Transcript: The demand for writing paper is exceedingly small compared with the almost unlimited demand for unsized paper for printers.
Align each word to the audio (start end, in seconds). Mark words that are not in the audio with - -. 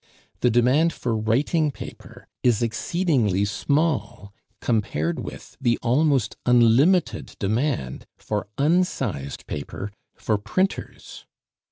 The 0.39 0.49
demand 0.49 0.93
for 0.93 1.15
writing 1.15 1.69
paper 1.69 2.27
is 2.41 2.63
exceedingly 2.63 3.45
small 3.45 4.33
compared 4.59 5.19
with 5.19 5.55
the 5.61 5.77
almost 5.83 6.37
unlimited 6.43 7.35
demand 7.37 8.07
for 8.17 8.47
unsized 8.57 9.45
paper 9.45 9.91
for 10.15 10.39
printers. 10.39 11.27